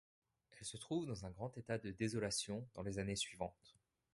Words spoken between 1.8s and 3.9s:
désolation dans les années suivantes.